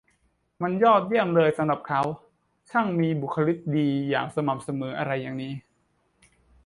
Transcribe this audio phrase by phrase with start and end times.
[0.63, 2.01] มันเยี่ยมยอดเลยสำหรับเขา
[2.69, 5.53] ช่างมีบุคคลิกดีอย่างสม่ำเสมออะไรเช่นนี้